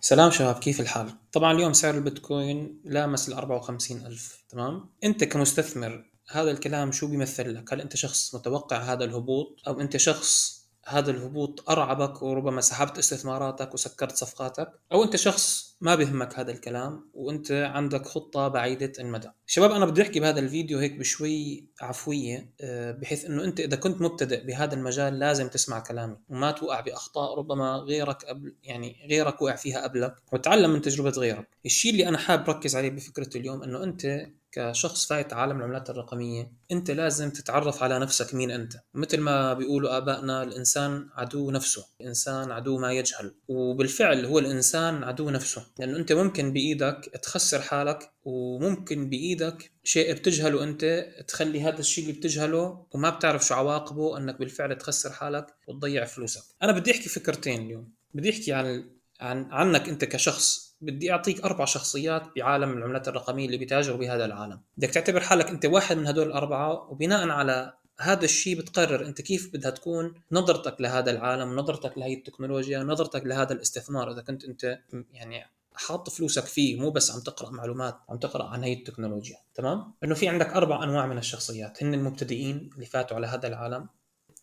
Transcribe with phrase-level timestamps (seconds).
[0.00, 6.10] سلام شباب كيف الحال؟ طبعا اليوم سعر البيتكوين لامس ال 54 ألف تمام؟ أنت كمستثمر
[6.30, 10.55] هذا الكلام شو بيمثل لك؟ هل أنت شخص متوقع هذا الهبوط؟ أو أنت شخص
[10.88, 17.10] هذا الهبوط أرعبك وربما سحبت استثماراتك وسكرت صفقاتك أو أنت شخص ما بهمك هذا الكلام
[17.14, 19.28] وأنت عندك خطة بعيدة المدى.
[19.46, 24.02] شباب أنا بدي أحكي بهذا الفيديو هيك بشوي عفوية آه، بحيث أنه أنت إذا كنت
[24.02, 29.56] مبتدئ بهذا المجال لازم تسمع كلامي وما توقع بأخطاء ربما غيرك قبل يعني غيرك وقع
[29.56, 31.48] فيها قبلك وتعلم من تجربة غيرك.
[31.66, 36.52] الشيء اللي أنا حابب ركز عليه بفكرة اليوم أنه أنت كشخص فايت عالم العملات الرقمية
[36.72, 38.72] أنت لازم تتعرف على نفسك مين أنت.
[38.94, 43.34] مثل ما بيقولوا آبائنا الإنسان عدو نفسه الإنسان عدو ما يجهل.
[43.48, 45.66] وبالفعل هو الإنسان عدو نفسه.
[45.78, 52.18] لأنه أنت ممكن بإيدك تخسر حالك وممكن بإيدك شيء بتجهله أنت تخلي هذا الشيء اللي
[52.18, 56.42] بتجهله وما بتعرف شو عواقبه أنك بالفعل تخسر حالك وتضيع فلوسك.
[56.62, 57.92] أنا بدي أحكي فكرتين اليوم.
[58.14, 60.65] بدي أحكي عن عن عنك أنت كشخص.
[60.80, 64.60] بدي أعطيك أربع شخصيات بعالم العملات الرقمية اللي بيتاجروا بهذا العالم.
[64.76, 69.50] بدك تعتبر حالك أنت واحد من هدول الأربعة وبناء على هذا الشيء بتقرر أنت كيف
[69.54, 74.12] بدها تكون نظرتك لهذا العالم نظرتك لهي التكنولوجيا نظرتك لهذا الاستثمار.
[74.12, 74.78] إذا كنت أنت
[75.12, 79.36] يعني حاط فلوسك فيه مو بس عم تقرأ معلومات عم تقرأ عن هي التكنولوجيا.
[79.54, 83.88] تمام؟ إنه في عندك أربع أنواع من الشخصيات هن المبتدئين اللي فاتوا على هذا العالم.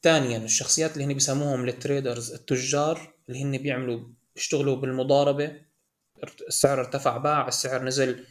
[0.02, 4.00] ثانيا الشخصيات اللي هن بيسموهم التريدرز التجار اللي هن بيعملوا
[4.36, 5.73] بيشتغلوا بالمضاربة.
[6.48, 8.26] السعر ارتفع باع السعر نزل.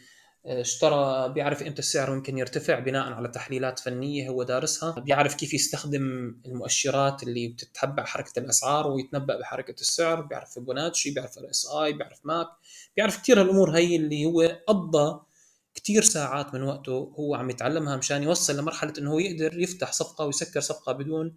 [0.45, 4.99] اشترى بيعرف إمتى السعر ممكن يرتفع بناء على تحليلات فنية هو دارسها.
[4.99, 10.21] بيعرف كيف يستخدم المؤشرات اللي بتتبع حركة الأسعار ويتنبأ بحركة السعر.
[10.21, 12.47] بيعرف فيبوناتشي بيعرف RSI بيعرف MACD.
[12.95, 15.21] بيعرف كثير هالأمور هي اللي هو قضى
[15.75, 20.25] كثير ساعات من وقته هو عم يتعلمها مشان يوصل لمرحلة إنه هو يقدر يفتح صفقة
[20.25, 21.35] ويسكر صفقة بدون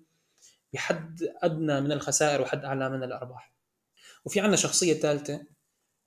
[0.73, 3.53] بحد أدنى من الخسائر وحد أعلى من الأرباح.
[4.25, 5.56] وفي عندنا شخصية ثالثه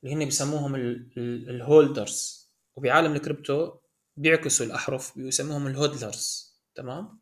[0.03, 0.75] اللي هن بيسموهم
[1.17, 3.71] ال holders وبعالم الكريبتو
[4.17, 7.19] بيعكسوا الأحرف بيسموهم ال hodlers تمام؟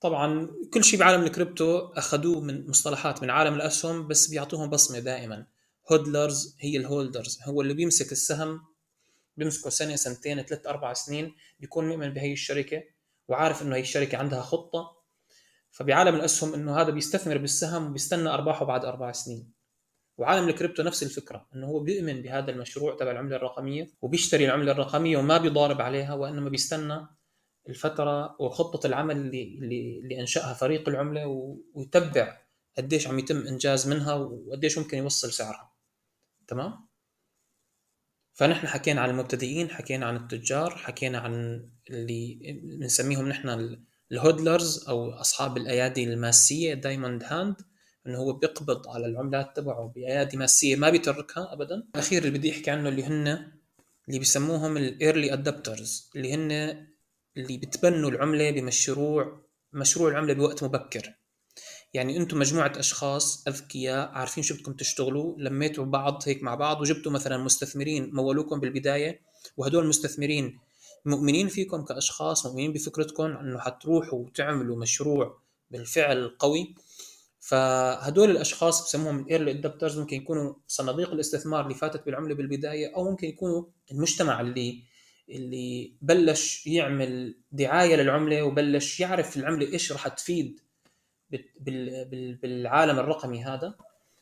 [0.00, 5.46] طبعا كل شيء بعالم الكريبتو أخذوه من مصطلحات من عالم الأسهم بس بيعطوهم بصمة دائما.
[5.92, 8.60] hodlers هي ال holders هو اللي بيمسك السهم
[9.36, 12.82] بيمسكه سنة سنتين ثلاث أربع سنين بيكون مؤمن بهي الشركة
[13.28, 14.98] وعارف إنه هي الشركة عندها خطة.
[15.70, 19.57] فبعالم الأسهم إنه هذا بيستثمر بالسهم وبيستنى أرباحه بعد أربع سنين.
[20.18, 25.16] وعالم الكريبتو نفس الفكرة إنه هو بيؤمن بهذا المشروع تبع العملة الرقمية وبيشتري العملة الرقمية
[25.16, 27.06] وما بيضارب عليها وإنما بيستنى
[27.68, 29.58] الفترة وخطة العمل اللي
[30.02, 31.26] اللي, أنشأها فريق العملة
[31.74, 32.38] ويتبع
[32.78, 35.72] قديش عم يتم إنجاز منها وقديش ممكن يوصل سعرها.
[36.48, 36.88] تمام؟
[38.32, 43.78] فنحن حكينا عن المبتدئين حكينا عن التجار حكينا عن اللي بنسميهم نحن
[44.12, 47.56] ال hodlers أو أصحاب الأيادي الماسية diamond hand.
[48.08, 51.82] إنه هو بيقبض على العملات تبعه بايادي ماسية ما بيتركها ابدا.
[51.94, 53.28] الأخير اللي بدي احكي عنه اللي هن
[54.08, 56.50] اللي بيسموهم ال early adopters اللي هن
[57.36, 59.40] اللي بتبنوا العملة بمشروع
[59.72, 61.14] مشروع العملة بوقت مبكر.
[61.94, 67.12] يعني أنتم مجموعة أشخاص أذكياء عارفين شو بدكم تشتغلوا لميتوا بعض هيك مع بعض وجبتوا
[67.12, 69.20] مثلا مستثمرين مولوكم بالبداية
[69.56, 70.58] وهدول المستثمرين
[71.04, 75.38] مؤمنين فيكم كأشخاص مؤمنين بفكرتكم إنه حتروحوا وتعملوا مشروع
[75.70, 76.74] بالفعل قوي.
[77.48, 83.10] فهدول الأشخاص بسموهم ال early adopters ممكن يكونوا صناديق الاستثمار اللي فاتت بالعملة بالبداية أو
[83.10, 84.82] ممكن يكونوا المجتمع اللي
[85.28, 90.60] اللي بلش يعمل دعاية للعملة وبلش يعرف العملة إيش راح تفيد
[92.42, 93.74] بالعالم الرقمي هذا.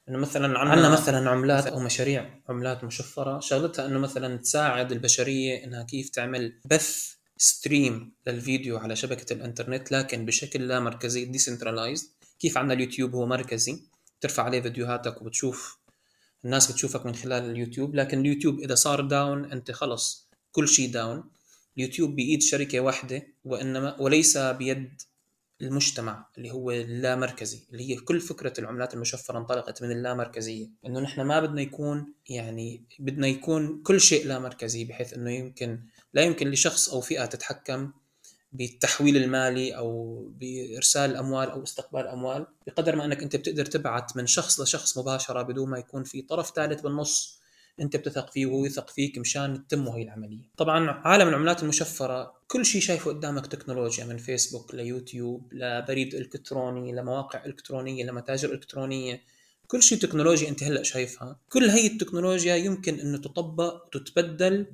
[0.08, 3.40] إنه مثلا عندنا مثلا عملات أو مشاريع عملات مشفرة.
[3.40, 10.26] شغلتها إنه مثلا تساعد البشرية إنها كيف تعمل بث stream للفيديو على شبكة الإنترنت لكن
[10.26, 13.80] بشكل لا مركزي decentralized كيف عندنا اليوتيوب هو مركزي
[14.20, 15.78] ترفع عليه فيديوهاتك وبتشوف
[16.44, 17.94] الناس بتشوفك من خلال اليوتيوب.
[17.94, 21.24] لكن اليوتيوب إذا صار down أنت خلص كل شيء down
[21.76, 25.02] اليوتيوب بايد شركة واحدة وإنما وليس بيد
[25.62, 30.68] المجتمع اللي هو اللامركزي اللي هي كل فكرة العملات المشفرة انطلقت من اللامركزية.
[30.86, 35.80] إنه نحن ما بدنا يكون يعني بدنا يكون كل شيء لا مركزي بحيث إنه يمكن
[36.14, 37.92] لا يمكن لشخص أو فئة تتحكم
[38.56, 44.26] بالتحويل المالي أو بإرسال الأموال أو استقبال الأموال بقدر ما أنك أنت بتقدر تبعت من
[44.26, 47.40] شخص لشخص مباشرة بدون ما يكون في طرف ثالث بالنص
[47.80, 50.50] أنت بتثق فيه وهو يثق فيك مشان تتم هي العملية.
[50.56, 57.44] طبعا عالم العملات المشفرة كل شيء شايفه قدامك تكنولوجيا من فيسبوك ليوتيوب لبريد إلكتروني لمواقع
[57.44, 59.22] إلكترونية لمتاجر إلكترونية
[59.66, 64.66] كل شيء تكنولوجيا أنت هلأ شايفها كل هي التكنولوجيا يمكن انه تطبق وتتبدل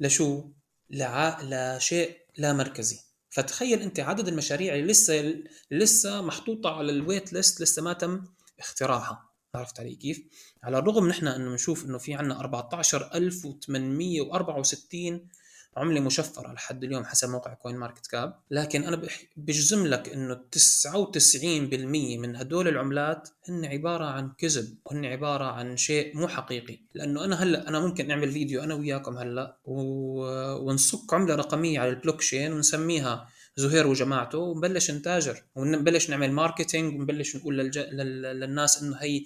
[0.00, 0.44] لشو
[0.90, 1.40] لع...
[1.42, 2.98] لشيء لا مركزي
[3.30, 8.24] فتخيل أنت عدد المشاريع اللي لسه لسه محطوطة على ال wait list لسه ما تم
[8.58, 10.22] اختراعها عرفت علي كيف؟
[10.62, 15.28] على الرغم نحن إنه بنشوف إنه في عندنا 14864
[15.76, 18.34] عملة مشفرة لحد اليوم حسب موقع CoinMarketCap.
[18.50, 19.02] لكن أنا
[19.36, 26.16] بجزم لك إنه 99% من هدول العملات هن عبارة عن كذب وهن عبارة عن شيء
[26.16, 26.78] مو حقيقي.
[26.94, 29.74] لأنه أنا هلأ أنا ممكن نعمل فيديو أنا وياكم هلأ و...
[30.54, 35.42] ونصك عملة رقمية على البلوك تشين ونسميها زهير وجماعته ونبلش نتاجر.
[35.56, 37.78] ونبلش نعمل marketing ونبلش نقول للج...
[37.78, 38.22] لل...
[38.22, 39.24] للناس إنه هي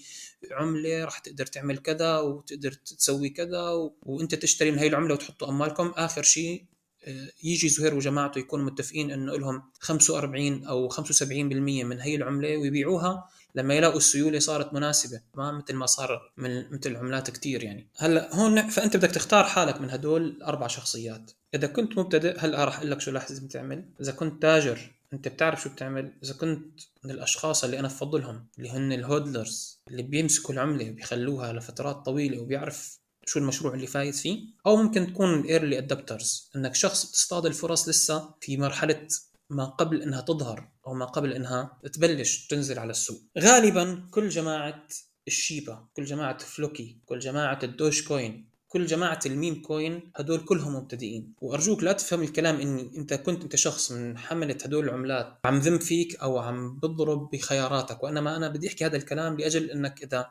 [0.50, 3.96] عملة راح تقدر تعمل كذا وتقدر تسوي كذا و...
[4.02, 6.64] وانت تشتري من هي العملة وتحطوا اموالكم آخر شيء
[7.04, 13.28] آه، يجي زهير وجماعته يكونوا متفقين إنه لهم 45 أو 75% من هي العملة ويبيعوها
[13.54, 17.88] لما يلاقوا السيولة صارت مناسبة ما مثل ما صار من مثل عملات كثير يعني.
[17.96, 21.30] هلأ هون فأنت بدك تختار حالك من هدول أربع شخصيات.
[21.54, 23.84] إذا كنت مبتدئ هلأ راح أقول لك شو لازم تعمل.
[24.00, 28.70] إذا كنت تاجر انت بتعرف شو بتعمل؟ إذا كنت من الأشخاص اللي أنا بفضلهم اللي
[28.70, 34.76] هن الهودلرز اللي بيمسكوا العملة وبيخلوها لفترات طويلة وبيعرف شو المشروع اللي فايت فيه أو
[34.76, 39.08] ممكن تكون ال early adopters إنك شخص بتصطاد الفرص لسه في مرحلة
[39.50, 43.20] ما قبل إنها تظهر أو ما قبل إنها تبلش تنزل على السوق.
[43.38, 44.86] غالبا كل جماعة
[45.28, 50.76] الشيبا كل جماعة فلوكي كل جماعة ال Dogecoin كل جماعة ال meme coin هدول كلهم
[50.76, 51.34] مبتدئين.
[51.40, 55.38] وأرجوك لا تفهم الكلام إن أنت كنت أنت شخص من حملة هدول العملات.
[55.44, 58.02] عم ذم فيك أو عم بضرب بخياراتك.
[58.02, 60.30] وإنما أنا بدي أحكي هذا الكلام لأجل إنك إذا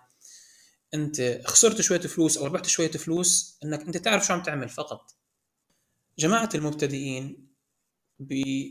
[0.94, 5.16] أنت خسرت شوية فلوس أو ربحت شوية فلوس إنك أنت تعرف شو عم تعمل فقط.
[6.20, 7.48] جماعة المبتدئين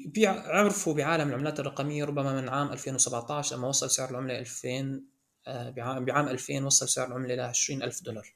[0.07, 5.03] بيعرفوا بعالم العملات الرقمية ربما من عام 2017 لما وصل سعر العملة 2000
[5.47, 5.71] آه،
[6.01, 8.35] بعام 2000 وصل سعر العملة ل 20 ألف دولار.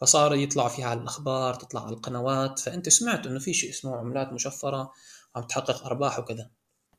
[0.00, 4.32] فصار يطلع فيها على الأخبار تطلع على القنوات فأنت سمعت إنه في شيء اسمه عملات
[4.32, 4.92] مشفرة
[5.36, 6.50] عم تحقق أرباح وكذا.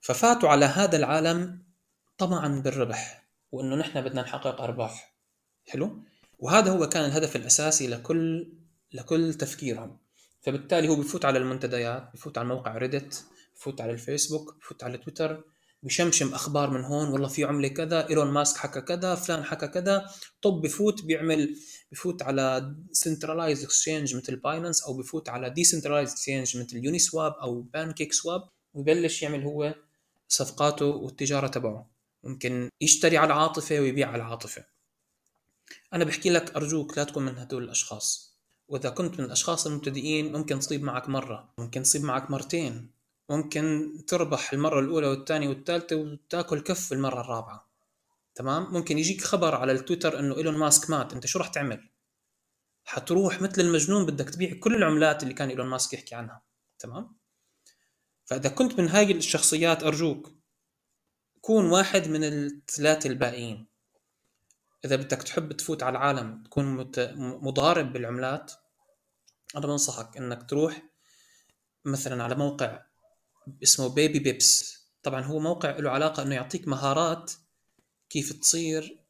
[0.01, 1.63] ففاتوا على هذا العالم
[2.17, 5.15] طمعا بالربح وإنه نحن بدنا نحقق أرباح.
[5.67, 6.03] حلو؟
[6.39, 8.53] وهذا هو كان الهدف الأساسي لكل
[8.93, 9.97] لكل تفكيرهم.
[10.41, 15.43] فبالتالي هو بفوت على المنتديات بفوت على موقع Reddit بفوت على الفيسبوك بفوت على تويتر.
[15.87, 20.09] بشمشم أخبار من هون والله في عملة كذا إيلون ماسك حكى كذا فلان حكى كذا
[20.41, 21.55] طب بفوت بيعمل
[21.91, 28.41] بفوت على centralized exchange مثل Binance أو بفوت على decentralized exchange مثل Uniswap أو PancakeSwap
[28.73, 29.75] ويبلش يعمل هو
[30.27, 31.89] صفقاته والتجارة تبعه.
[32.23, 34.65] ممكن يشتري على العاطفة ويبيع على العاطفة.
[35.93, 38.37] أنا بحكي لك أرجوك لا تكون من هدول الأشخاص.
[38.67, 42.96] وإذا كنت من الأشخاص المبتدئين ممكن تصيب معك مرة ممكن تصيب معك مرتين.
[43.29, 47.67] ممكن تربح المرة الأولى والثانية والثالثة وتأكل كف المرة الرابعة.
[48.35, 51.13] تمام؟ ممكن يجيك خبر على التويتر إنه إيلون ماسك مات.
[51.13, 51.89] أنت شو راح تعمل؟
[52.85, 56.41] حتروح مثل المجنون بدك تبيع كل العملات اللي كان إيلون ماسك يحكي عنها.
[56.79, 57.17] تمام؟
[58.25, 60.31] فإذا كنت من هاي الشخصيات أرجوك
[61.41, 63.67] كون واحد من الثلاثة الباقيين.
[64.85, 68.51] إذا بدك تحب تفوت على العالم تكون مضارب بالعملات
[69.55, 70.81] أنا بنصحك إنك تروح
[71.85, 72.86] مثلا على موقع
[73.63, 77.31] اسمه بيبي بيبس طبعا هو موقع له علاقة إنه يعطيك مهارات
[78.09, 79.03] كيف تصير.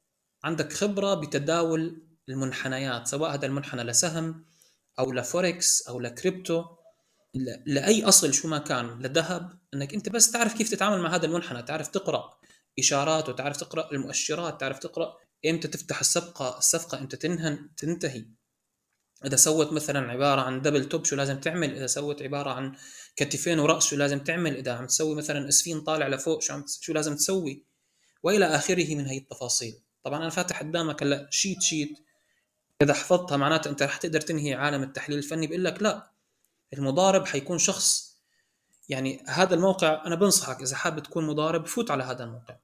[0.43, 4.45] عندك خبرة بتداول المنحنيات سواء هذا المنحنى لسهم
[4.99, 6.65] أو لفوركس أو لكريبتو.
[7.65, 9.59] لأي أصل شو ما كان لذهب.
[9.73, 12.37] إنك أنت بس تعرف كيف تتعامل مع هذا المنحنى تعرف تقرأ
[12.79, 18.25] إشارات وتعرف تقرأ المؤشرات تعرف تقرأ إمتى تفتح الصفقة الصفقة إمتى تنهن تنتهي.
[19.25, 22.75] إذا سوت مثلا عبارة عن double top شو لازم تعمل؟ إذا سوت عبارة عن
[23.15, 26.93] كتفين ورأس شو لازم تعمل؟ إذا عم تسوي مثلا إسفين طالع لفوق شو عم شو
[26.93, 27.63] لازم تسوي؟
[28.23, 29.79] وإلى آخره من هي التفاصيل.
[30.03, 31.99] طبعا أنا فاتح قدامك هلأ sheet sheet
[32.81, 36.11] إذا حفظتها معناتها أنت رح تقدر تنهي عالم التحليل الفني بقول لك لا
[36.73, 38.17] المضارب حيكون شخص.
[38.89, 42.57] يعني هذا الموقع أنا بنصحك إذا حابب تكون مضارب فوت على هذا الموقع.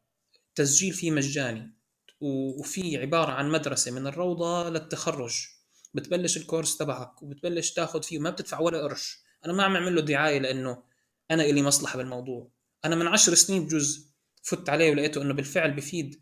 [0.49, 1.73] التسجيل فيه مجاني.
[2.21, 5.52] وفي عبارة عن مدرسة من الروضة للتخرج.
[5.93, 9.23] بتبلش الكورس تبعك وبتبلش تاخذ فيه وما بتدفع ولا قرش.
[9.45, 10.83] أنا ما عم أعمل له دعاية لأنه
[11.31, 12.51] أنا إلي مصلحة بالموضوع.
[12.85, 16.21] أنا من عشر سنين بجوز فت عليه ولقيته إنه بالفعل بفيد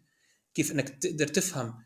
[0.54, 1.86] كيف إنك تقدر تفهم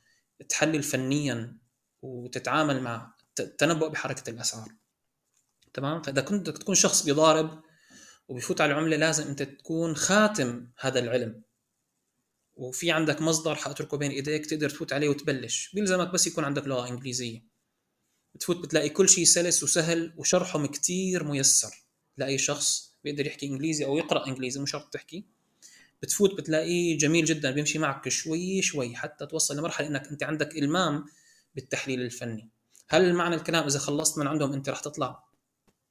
[0.50, 1.58] تحلل فنيا
[2.02, 4.70] وتتعامل مع التنبؤ بحركة الاسعار
[5.74, 7.64] تمام؟ فإذا كنت بدك تكون شخص بيضارب
[8.28, 11.44] وبيفوت على العملة لازم أنت تكون خاتم هذا العلم.
[12.56, 15.72] وفي عندك مصدر حأتركه بين إيديك تقدر تفوت عليه وتبلش.
[15.74, 17.55] بيلزمك بس يكون عندك لغة إنجليزية.
[18.36, 21.86] بتفوت بتلاقي كل شيء سلس وسهل وشرحهم كتير ميسر.
[22.18, 25.26] لاي شخص بيقدر يحكي إنجليزي أو يقرأ إنجليزي مو شرط تحكي.
[26.02, 31.06] بتفوت بتلاقيه جميل جدا بيمشي معك شوي شوي حتى توصل لمرحلة إنك أنت عندك إلمام
[31.56, 32.50] بالتحليل الفني.
[32.88, 35.24] هل معنى الكلام إذا خلصت من عندهم أنت رح تطلع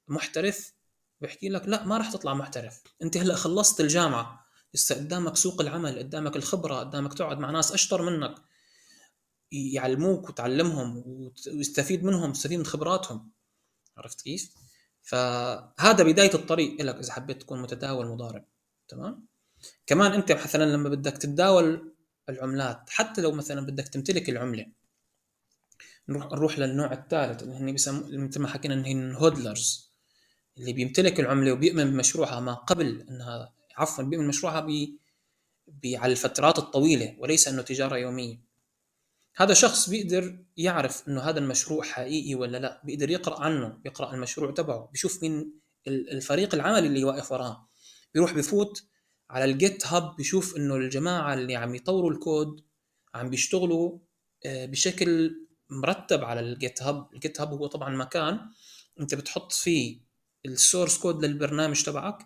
[0.07, 0.73] محترف؟
[1.21, 2.81] بحكي لك لا ما رح تطلع محترف.
[3.01, 8.01] أنت هلأ خلصت الجامعة لسه قدامك سوق العمل قدامك الخبرة قدامك تقعد مع ناس أشطر
[8.01, 8.35] منك.
[9.73, 11.03] يعلموك وتعلمهم
[11.53, 13.31] ويستفيد منهم تستفيد من خبراتهم
[13.97, 14.51] عرفت كيف؟
[15.01, 18.45] فهذا بداية الطريق لك إذا حبيت تكون متداول مضارب
[18.87, 19.25] تمام؟
[19.87, 21.93] كمان أنت مثلا لما بدك تتداول
[22.29, 24.65] العملات حتى لو مثلا بدك تمتلك العملة
[26.09, 29.91] نروح نروح للنوع الثالث اللي هن بيسموه مثل ما حكينا انهم هودلرز
[30.57, 37.15] اللي بيمتلك العملة وبيؤمن بمشروعها ما قبل انها عفوا بيؤمن بمشروعها بي على الفترات الطويلة
[37.19, 38.39] وليس إنه تجارة يومية
[39.37, 44.51] هذا شخص بيقدر يعرف إنه هذا المشروع حقيقي ولا لا بيقدر يقرأ عنه يقرأ المشروع
[44.51, 45.53] تبعه بيشوف مين
[45.87, 47.69] الفريق العمل اللي واقف وراه
[48.13, 48.83] بيروح بفوت
[49.29, 52.61] على ال GitHub بيشوف إنه الجماعة اللي عم يطوروا الكود
[53.15, 53.99] عم بيشتغلوا
[54.45, 55.35] آه، بشكل
[55.69, 57.09] مرتب على ال GitHub.
[57.13, 58.39] ال GitHub هو طبعا مكان
[58.99, 59.99] أنت بتحط فيه
[60.45, 62.17] ال source code للبرنامج تبعك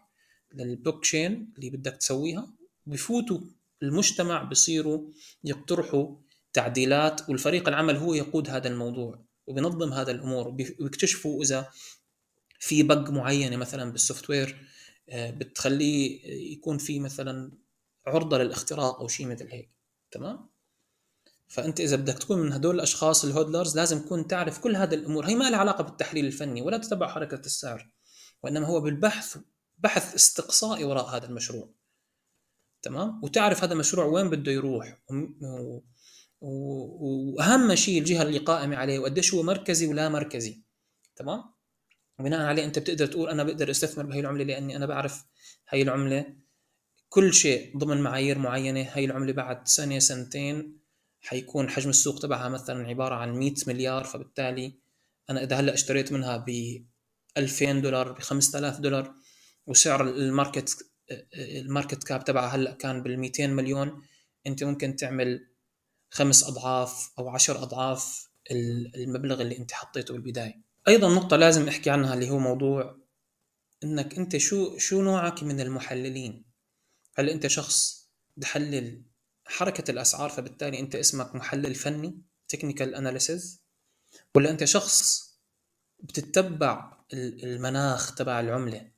[0.54, 2.54] للبلوك تشين اللي بدك تسويها
[2.86, 3.39] بفوتوا
[3.84, 5.12] المجتمع بصيروا
[5.44, 6.16] يقترحوا
[6.53, 11.70] تعديلات والفريق العمل هو يقود هذا الموضوع وبينظم هذا الأمور وبيكتشفوا إذا
[12.60, 14.70] في بق معينة مثلا بالسوفت وير
[15.10, 17.51] آه، بتخليه يكون في مثلا
[18.08, 19.72] عرضة للاختراق أو شيء مثل هيك
[20.12, 20.50] تمام؟
[21.48, 25.25] فأنت إذا بدك تكون من هدول الأشخاص الهودلرز لازم تكون تعرف كل هذه الأمور.
[25.25, 27.89] هي ما لها علاقة بالتحليل الفني ولا تتبع حركة السعر
[28.44, 29.38] وإنما هو بالبحث
[29.77, 31.70] بحث استقصائي وراء هذا المشروع
[32.82, 35.01] تمام؟ وتعرف هذا المشروع وين بده يروح
[35.41, 35.79] و...
[36.41, 40.62] وأهم شيء الجهة اللي قائمة عليه وقديش هو مركزي ولا مركزي
[41.15, 41.43] تمام؟
[42.19, 45.25] وبناء عليه أنت بتقدر تقول أنا بقدر أستثمر بهي العملة لأني أنا بعرف
[45.69, 46.36] هي العملة.
[47.10, 50.79] كل شيء ضمن معايير معينة هي العملة بعد سنة سنتين
[51.22, 54.79] حيكون حجم السوق تبعها مثلا عبارة عن 100 مليار فبالتالي
[55.29, 56.50] أنا إذا هلأ اشتريت منها ب
[57.38, 59.13] 2000 دولار ب 5000 دولار
[59.67, 60.77] وسعر ال market
[61.36, 64.01] ال market cap تبعها هلأ كان بال 200 مليون
[64.48, 65.48] أنت ممكن تعمل
[66.12, 68.30] خمس أضعاف أو عشر أضعاف
[68.96, 70.63] المبلغ اللي أنت حطيته بالبداية.
[70.88, 72.98] أيضا نقطة لازم أحكي عنها اللي هو موضوع
[73.84, 76.46] إنك أنت شو شو نوعك من المحللين؟
[77.16, 79.04] هل أنت شخص بحلل
[79.46, 83.63] حركة الأسعار فبالتالي أنت اسمك محلل فني technical analysis
[84.36, 85.30] ولا أنت شخص
[86.00, 88.92] بتتبع المناخ تبع العملة؟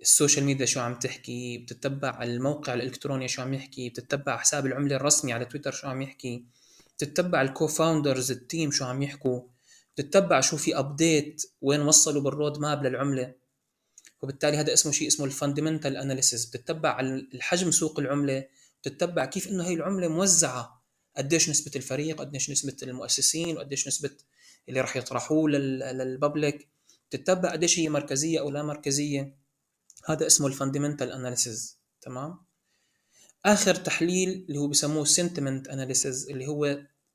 [0.00, 4.96] ال social media شو عم تحكي بتتبع الموقع الإلكتروني شو عم يحكي بتتبع حساب العملة
[4.96, 6.44] الرسمي على تويتر شو عم يحكي
[6.96, 9.40] بتتبع ال co-founders ال team شو عم يحكوا
[9.96, 13.34] بتتبع شو في update وين وصلوا بال roadmap للعملة.
[14.22, 18.46] وبالتالي هذا اسمه شيء اسمه ال fundamental analysis بتتبع الحجم سوق العملة
[18.82, 20.82] بتتبع كيف إنه هي العملة موزعة
[21.16, 24.10] قديش نسبة الفريق قديش نسبة المؤسسين وقديش نسبة
[24.68, 26.68] اللي راح يطرحوه لل public
[27.10, 29.39] بتتبع قديش هي مركزية أو لا مركزية.
[30.06, 32.38] هذا اسمه ال fundamental analysis تمام؟
[33.44, 36.64] آخر تحليل اللي هو بسموه sentiment analysis اللي هو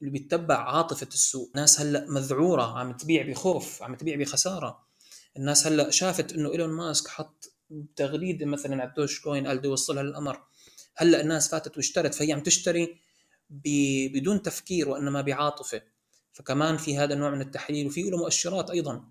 [0.02, 4.86] اللي بيتبع عاطفة السوق ناس هلأ مذعورة عم تبيع بخوف عم تبيع بخسارة.
[5.38, 7.52] الناس هلأ شافت إنه إيلون ماسك حط
[7.96, 10.44] تغريدة مثلا على ال Dogecoin قال بده يوصلها للقمر.
[10.96, 12.98] هلأ الناس فاتت واشترت فهي عم تشتري
[13.50, 15.82] بدون تفكير وإنما بعاطفة.
[16.34, 19.10] فكمان في هذا النوع من التحليل وفي له مؤشرات أيضا.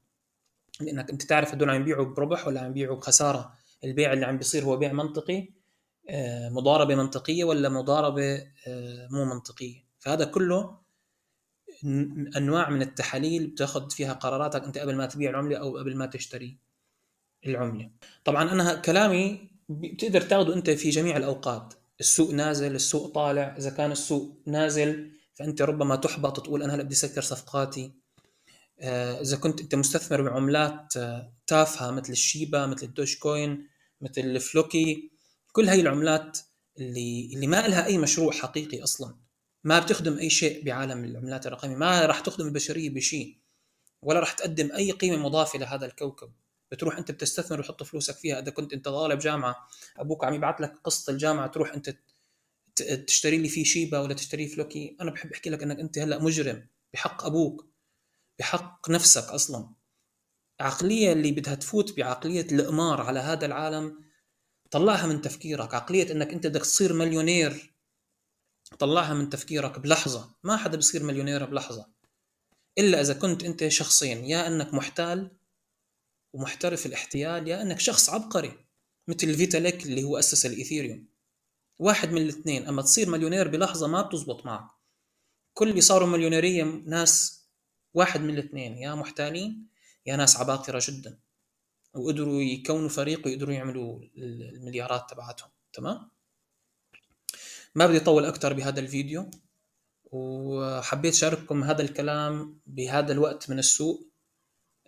[0.81, 3.64] لأنك أنت تعرف هدول عم يبيعوا بربح ولا عم يبيعوا بخسارة.
[3.85, 5.49] البيع اللي عم بيصير هو بيع منطقي
[6.09, 8.35] آه، مضاربة منطقية ولا مضاربة
[8.67, 9.85] آه، مو منطقية.
[9.99, 10.85] فهذا كله
[12.37, 16.59] أنواع من التحاليل بتاخذ فيها قراراتك أنت قبل ما تبيع العملة أو قبل ما تشتري
[17.47, 17.91] العملة.
[18.25, 21.75] طبعا أنا كلامي بتقدر تاخذه أنت في جميع الأوقات.
[22.01, 23.57] السوق نازل السوق طالع.
[23.59, 27.93] إذا كان السوق نازل فأنت ربما تحبط تقول أنا هلأ بدي اسكر صفقاتي.
[28.81, 30.95] آه، إذا كنت أنت مستثمر بعملات
[31.47, 35.11] تافهة مثل الشيبا مثل ال Dogecoin مثل الفلوكي
[35.53, 36.39] كل هاي العملات
[36.79, 39.17] اللي اللي ما لها أي مشروع حقيقي أصلا.
[39.65, 43.39] ما بتخدم أي شيء بعالم العملات الرقمية ما راح تخدم البشرية بشيء
[44.03, 46.33] ولا راح تقدم أي قيمة مضافة لهذا الكوكب.
[46.73, 48.39] بتروح أنت بتستثمر وتحط فلوسك فيها.
[48.41, 51.97] إذا كنت أنت طالب جامعة أبوك عم يبعث لك قسط الجامعة تروح أنت
[53.07, 54.97] تشتري لي فيه شيبا ولا تشتري فلوكي.
[55.01, 57.67] أنا بحب أحكي لك إنك أنت هلأ مجرم بحق أبوك
[58.39, 59.71] بحق نفسك أصلا.
[60.61, 64.05] العقليه اللي بدها تفوت بعقلية القمار على هذا العالم
[64.71, 65.75] طلعها من تفكيرك.
[65.75, 67.75] عقلية إنك أنت بدك تصير مليونير
[68.79, 70.35] طلعها من تفكيرك بلحظة.
[70.45, 71.87] ما حدا بيصير مليونير بلحظة.
[72.79, 75.31] إلا إذا كنت أنت شخصين يا إنك محتال
[76.33, 78.67] ومحترف الاحتيال يا إنك شخص عبقري
[79.09, 81.09] مثل فيتاليك اللي هو أسس الإيثيريوم.
[81.79, 84.71] واحد من الاثنين أما تصير مليونير بلحظة ما بتزبط معك.
[85.55, 87.45] كل اللي صاروا مليونيرية ناس
[87.95, 89.74] واحد من الاثنين يا محتالين
[90.07, 91.19] يا ناس عباقرة جدا.
[91.95, 96.11] وقدروا يكونوا فريق ويقدروا يعملوا المليارات تبعتهم تمام؟
[97.75, 99.31] ما بدي أطول أكثر بهذا الفيديو.
[100.05, 104.07] وحبيت شارككم هذا الكلام بهذا الوقت من السوق.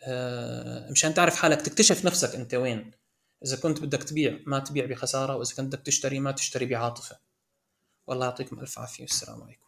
[0.00, 2.90] آه، مشان تعرف حالك تكتشف نفسك أنت وين.
[3.44, 5.36] إذا كنت بدك تبيع ما تبيع بخسارة.
[5.36, 7.18] وإذا كنت بدك تشتري ما تشتري بعاطفة.
[8.06, 9.04] والله يعطيكم ألف عافية.
[9.04, 9.65] والسلام عليكم.